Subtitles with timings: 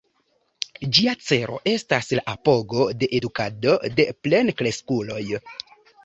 [0.97, 5.21] Ĝia celo estas la apogo de edukado de plenkreskuloj.